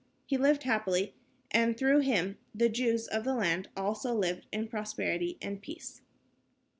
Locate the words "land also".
3.35-4.15